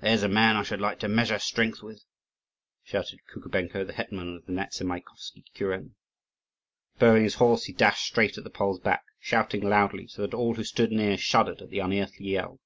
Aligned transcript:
"There's 0.00 0.22
a 0.22 0.28
man 0.28 0.54
I 0.54 0.62
should 0.62 0.82
like 0.82 0.98
to 0.98 1.08
measure 1.08 1.38
strength 1.38 1.82
with!" 1.82 2.04
shouted 2.84 3.20
Kukubenko, 3.32 3.84
the 3.86 3.94
hetman 3.94 4.36
of 4.36 4.44
the 4.44 4.52
Nezamaikovsky 4.52 5.44
kuren. 5.54 5.94
Spurring 6.96 7.22
his 7.24 7.36
horse, 7.36 7.64
he 7.64 7.72
dashed 7.72 8.04
straight 8.04 8.36
at 8.36 8.44
the 8.44 8.50
Pole's 8.50 8.80
back, 8.80 9.06
shouting 9.18 9.62
loudly, 9.62 10.08
so 10.08 10.20
that 10.20 10.34
all 10.34 10.56
who 10.56 10.62
stood 10.64 10.92
near 10.92 11.16
shuddered 11.16 11.62
at 11.62 11.70
the 11.70 11.78
unearthly 11.78 12.26
yell. 12.32 12.60